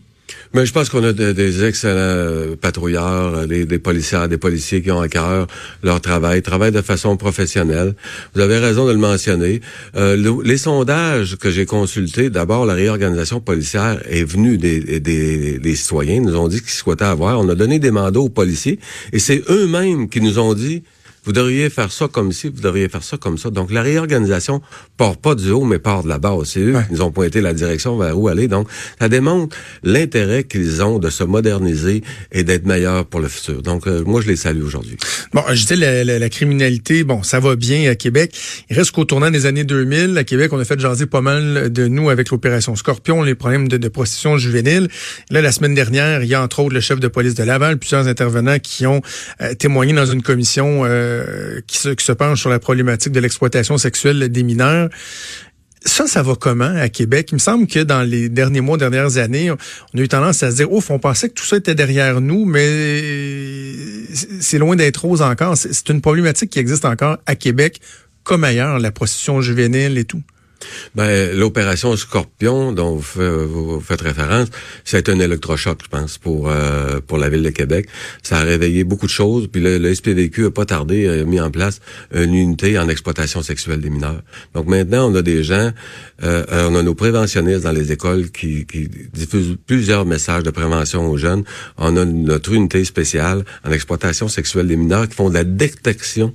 Mais 0.55 0.67
je 0.67 0.73
pense 0.73 0.89
qu'on 0.89 1.05
a 1.05 1.13
des 1.13 1.65
excellents 1.65 2.57
patrouilleurs, 2.61 3.47
des, 3.47 3.65
des, 3.65 3.79
policiers, 3.79 4.29
des 4.29 4.39
policiers 4.39 4.83
qui 4.83 4.91
ont 4.91 5.01
à 5.01 5.09
cœur 5.09 5.47
leur 5.83 6.01
travail, 6.01 6.43
travaillent 6.43 6.73
de 6.73 6.83
façon 6.83 7.17
professionnelle. 7.17 7.95
Vous 8.35 8.41
avez 8.41 8.59
raison 8.59 8.87
de 8.87 8.93
le 8.93 8.99
mentionner. 8.99 9.61
Euh, 9.97 10.41
les 10.45 10.59
sondages 10.59 11.37
que 11.37 11.51
j'ai 11.51 11.67
consultés, 11.67 12.31
d'abord, 12.31 12.67
la 12.67 12.75
réorganisation 12.75 13.41
policière 13.41 14.01
est 14.09 14.25
venue 14.25 14.59
des, 14.59 15.01
des, 15.01 15.59
des 15.59 15.77
citoyens, 15.77 16.17
ils 16.17 16.23
nous 16.23 16.37
ont 16.37 16.49
dit 16.49 16.61
qu'ils 16.61 16.71
souhaitaient 16.71 17.05
avoir. 17.05 17.41
On 17.41 17.49
a 17.49 17.55
donné 17.55 17.79
des 17.79 17.91
mandats 17.91 18.21
aux 18.21 18.29
policiers 18.29 18.79
et 19.13 19.19
c'est 19.19 19.43
eux-mêmes 19.51 20.09
qui 20.09 20.21
nous 20.21 20.39
ont 20.39 20.55
dit 20.55 20.83
vous 21.25 21.33
devriez 21.33 21.71
faire 21.71 21.93
ça 21.93 22.09
comme 22.09 22.33
ci, 22.33 22.49
vous 22.49 22.61
devriez 22.61 22.89
faire 22.89 23.03
ça 23.03 23.17
comme 23.17 23.39
ça. 23.39 23.51
Donc, 23.51 23.71
la 23.71 23.83
réorganisation 23.83 24.63
part 24.97 25.17
pas 25.17 25.35
du 25.35 25.51
haut, 25.51 25.65
mais 25.65 25.79
part 25.79 26.03
de 26.03 26.09
la 26.09 26.19
base. 26.19 26.45
C'est 26.45 26.61
eux 26.61 26.75
qui 26.87 26.95
nous 26.95 27.03
ont 27.03 27.13
pointé 27.13 27.41
la 27.41 27.55
direction 27.55 27.97
vers 27.99 28.19
où 28.19 28.29
aller. 28.29 28.49
Donc, 28.49 28.69
ça 29.01 29.09
démontre 29.09 29.57
l'intérêt 29.83 30.45
qu'ils 30.45 30.83
ont 30.83 30.99
de 30.99 31.11
se 31.11 31.25
moderniser 31.25 32.03
et 32.33 32.45
d'être 32.45 32.67
meilleurs 32.67 33.05
pour 33.07 33.21
le 33.21 33.29
futur. 33.29 33.63
Donc, 33.63 33.87
euh, 33.87 34.03
moi, 34.05 34.21
je 34.21 34.29
les 34.29 34.37
salue 34.37 34.63
aujourd'hui. 34.63 34.97
Bon, 35.33 35.43
je 35.49 35.55
disais, 35.55 35.77
la, 35.77 36.19
la, 36.19 36.29
criminalité, 36.29 37.05
bon, 37.05 37.23
ça 37.23 37.41
va 37.41 37.57
bien 37.57 37.91
à 37.91 37.95
Québec. 37.95 38.37
Il 38.71 38.77
reste 38.77 38.93
qu'au 38.93 39.05
tournant 39.05 39.31
des 39.31 39.47
années 39.47 39.65
2000, 39.65 40.17
à 40.17 40.25
Québec, 40.25 40.53
on 40.53 40.59
a 40.59 40.65
fait 40.65 40.79
jaser 40.79 41.07
pas 41.07 41.21
mal 41.21 41.73
de 41.73 41.87
nous 41.89 42.11
avec 42.11 42.31
l'opération 42.31 42.77
Scorpion, 42.77 43.23
les 43.23 43.35
problèmes 43.35 43.69
de, 43.69 43.77
de, 43.77 43.89
prostitution 43.89 44.39
juvénile. 44.39 44.89
Là, 45.31 45.41
la 45.43 45.53
semaine 45.53 45.75
dernière, 45.75 46.23
il 46.23 46.29
y 46.29 46.35
a 46.35 46.43
entre 46.43 46.61
autres 46.61 46.75
le 46.75 46.81
chef 46.81 47.01
de 47.01 47.09
police 47.09 47.35
de 47.35 47.43
Laval, 47.43 47.79
plusieurs 47.79 48.07
intervenants 48.07 48.59
qui 48.59 48.87
ont 48.87 49.01
euh, 49.41 49.55
témoigné 49.55 49.93
dans 49.93 50.07
une 50.07 50.23
commission 50.23 50.83
euh, 50.85 51.08
euh, 51.09 51.61
qui, 51.67 51.79
se, 51.79 51.89
qui 51.91 52.05
se 52.05 52.13
penche 52.13 52.41
sur 52.41 52.51
la 52.51 52.59
problématique 52.59 53.13
de 53.13 53.21
l'exploitation 53.21 53.79
sexuelle 53.79 54.29
des 54.29 54.43
mineurs. 54.43 54.89
Ça, 55.85 56.07
ça 56.07 56.23
va 56.23 56.35
comment 56.35 56.75
à 56.77 56.89
Québec? 56.89 57.29
Il 57.31 57.35
me 57.37 57.39
semble 57.39 57.67
que 57.67 57.81
dans 57.81 58.03
les 58.03 58.29
derniers 58.29 58.61
mois, 58.61 58.77
dernières 58.77 59.17
années, 59.17 59.51
on 59.51 59.99
a 59.99 60.01
eu 60.01 60.09
tendance 60.09 60.43
à 60.43 60.51
se 60.51 60.57
dire, 60.57 60.73
ouf, 60.73 60.91
on 60.91 60.99
pensait 60.99 61.29
que 61.29 61.35
tout 61.35 61.45
ça 61.45 61.57
était 61.57 61.75
derrière 61.77 62.21
nous, 62.21 62.45
mais 62.45 63.01
c'est 64.41 64.59
loin 64.59 64.75
d'être 64.77 64.99
rose 64.99 65.23
encore. 65.23 65.57
C'est 65.57 65.89
une 65.89 66.01
problématique 66.01 66.51
qui 66.51 66.59
existe 66.59 66.85
encore 66.85 67.19
à 67.27 67.37
Québec 67.37 67.81
comme 68.25 68.45
ailleurs, 68.45 68.79
la 68.79 68.93
prostitution 68.93 69.41
juvénile 69.41 69.97
et 69.97 70.05
tout. 70.05 70.23
Ben, 70.95 71.37
l'opération 71.37 71.97
Scorpion 71.97 72.73
dont 72.73 72.97
vous, 72.97 73.81
faites 73.81 74.01
référence, 74.01 74.49
c'est 74.85 75.09
un 75.09 75.19
électrochoc, 75.21 75.79
je 75.85 75.89
pense, 75.89 76.19
pour 76.19 76.49
euh, 76.51 77.01
pour 77.07 77.19
la 77.19 77.29
ville 77.29 77.43
de 77.43 77.51
Québec. 77.51 77.89
Ça 78.23 78.39
a 78.39 78.43
réveillé 78.43 78.85
beaucoup 78.85 79.07
de 79.07 79.11
choses. 79.11 79.49
Puis 79.49 79.61
le, 79.61 79.95
SPVQ 79.95 80.47
a 80.47 80.51
pas 80.51 80.65
tardé, 80.65 81.09
a 81.09 81.25
mis 81.25 81.41
en 81.41 81.51
place 81.51 81.81
une 82.13 82.35
unité 82.35 82.79
en 82.79 82.89
exploitation 82.89 83.43
sexuelle 83.43 83.81
des 83.81 83.91
mineurs. 83.91 84.23
Donc 84.55 84.67
maintenant, 84.67 85.11
on 85.11 85.15
a 85.15 85.23
des 85.23 85.43
gens, 85.43 85.71
euh, 86.23 86.45
on 86.51 86.75
a 86.75 86.83
nos 86.83 86.95
préventionnistes 86.95 87.63
dans 87.63 87.73
les 87.73 87.93
écoles 87.93 88.31
qui, 88.31 88.67
qui 88.67 88.89
diffusent 89.13 89.57
plusieurs 89.67 90.05
messages 90.05 90.43
de 90.43 90.51
prévention 90.51 91.09
aux 91.09 91.17
jeunes. 91.17 91.45
On 91.77 91.97
a 91.97 92.05
notre 92.05 92.53
unité 92.53 92.85
spéciale 92.85 93.45
en 93.65 93.73
exploitation 93.73 94.29
sexuelle 94.29 94.67
des 94.67 94.77
mineurs 94.77 95.09
qui 95.09 95.15
font 95.15 95.29
de 95.29 95.35
la 95.35 95.45
détection. 95.45 96.35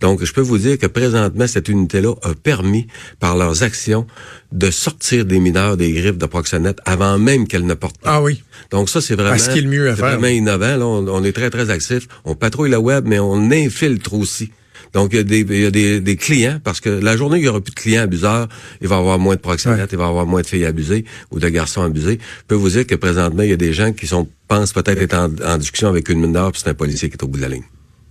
Donc, 0.00 0.24
je 0.24 0.32
peux 0.32 0.40
vous 0.40 0.58
dire 0.58 0.78
que 0.78 0.86
présentement, 0.86 1.46
cette 1.46 1.68
unité-là 1.68 2.14
a 2.22 2.34
permis, 2.34 2.86
par 3.20 3.36
leurs 3.36 3.63
actions 3.64 4.06
de 4.52 4.70
sortir 4.70 5.24
des 5.24 5.40
mineurs 5.40 5.76
des 5.76 5.92
griffes 5.92 6.18
de 6.18 6.26
proxénètes 6.26 6.78
avant 6.84 7.18
même 7.18 7.48
qu'elles 7.48 7.66
ne 7.66 7.74
portent 7.74 7.98
pas. 7.98 8.14
Ah 8.14 8.22
oui. 8.22 8.42
Donc 8.70 8.88
ça, 8.88 9.00
c'est 9.00 9.16
vraiment, 9.16 9.36
ce 9.36 9.60
mieux 9.62 9.90
à 9.90 9.96
faire. 9.96 10.10
vraiment 10.10 10.28
innovant. 10.28 10.76
Là, 10.76 10.86
on, 10.86 11.24
est 11.24 11.32
très, 11.32 11.50
très 11.50 11.70
actifs. 11.70 12.06
On 12.24 12.34
patrouille 12.36 12.70
la 12.70 12.80
web, 12.80 13.04
mais 13.06 13.18
on 13.18 13.50
infiltre 13.50 14.14
aussi. 14.14 14.50
Donc, 14.92 15.12
il 15.12 15.16
y 15.16 15.18
a, 15.18 15.24
des, 15.24 15.40
il 15.40 15.60
y 15.60 15.66
a 15.66 15.72
des, 15.72 16.00
des, 16.00 16.14
clients, 16.16 16.60
parce 16.62 16.80
que 16.80 16.88
la 16.88 17.16
journée 17.16 17.38
il 17.38 17.42
n'y 17.42 17.48
aura 17.48 17.60
plus 17.60 17.72
de 17.72 17.80
clients 17.80 18.02
abuseurs, 18.02 18.48
il 18.80 18.86
va 18.86 18.94
y 18.94 18.98
avoir 19.00 19.18
moins 19.18 19.34
de 19.34 19.40
proxénètes, 19.40 19.90
il 19.90 19.98
va 19.98 20.04
y 20.04 20.08
avoir 20.08 20.24
moins 20.24 20.42
de 20.42 20.46
filles 20.46 20.66
abusées 20.66 21.04
ou 21.32 21.40
de 21.40 21.48
garçons 21.48 21.82
abusés. 21.82 22.20
Je 22.20 22.44
peux 22.46 22.54
vous 22.54 22.70
dire 22.70 22.86
que 22.86 22.94
présentement, 22.94 23.42
il 23.42 23.50
y 23.50 23.52
a 23.52 23.56
des 23.56 23.72
gens 23.72 23.92
qui 23.92 24.06
sont 24.06 24.28
pensent 24.46 24.72
peut-être 24.72 25.02
être 25.02 25.14
en, 25.14 25.58
discussion 25.58 25.88
avec 25.88 26.08
une 26.08 26.20
mineure, 26.20 26.52
puis 26.52 26.60
c'est 26.62 26.70
un 26.70 26.74
policier 26.74 27.08
qui 27.08 27.16
est 27.16 27.24
au 27.24 27.26
bout 27.26 27.38
de 27.38 27.42
la 27.42 27.48
ligne. 27.48 27.64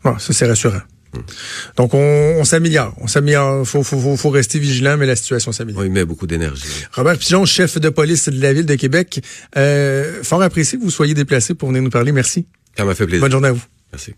Bon, 0.04 0.18
ça, 0.20 0.34
c'est 0.34 0.46
rassurant. 0.46 0.82
Donc, 1.78 1.94
on, 1.94 2.44
s'améliore. 2.44 2.96
On 3.00 3.08
s'améliore. 3.08 3.68
Faut, 3.68 3.84
faut, 3.84 4.18
faut, 4.18 4.30
rester 4.30 4.60
vigilant, 4.60 4.98
mais 4.98 5.06
la 5.06 5.16
situation 5.16 5.52
s'améliore. 5.52 5.82
Oui, 5.82 5.88
il 5.88 5.94
met 5.94 6.06
beaucoup 6.06 6.28
d'énergie. 6.28 6.64
Robert 6.94 7.18
Pigeon, 7.18 7.46
chef 7.46 7.78
de 7.80 7.90
police 7.90 8.30
de 8.30 8.42
la 8.42 8.54
Ville 8.54 8.66
de 8.66 8.76
Québec. 8.76 9.22
Euh, 9.58 10.24
fort 10.24 10.42
apprécié 10.42 10.78
que 10.78 10.84
vous 10.84 10.92
soyez 10.92 11.14
déplacé 11.14 11.54
pour 11.54 11.70
venir 11.70 11.82
nous 11.82 11.90
parler. 11.90 12.12
Merci. 12.12 12.46
Ça 12.78 12.86
m'a 12.86 12.96
fait 12.96 13.06
plaisir. 13.06 13.22
Bonne 13.22 13.32
journée 13.32 13.50
à 13.50 13.54
vous. 13.54 13.64
Merci. 13.92 14.14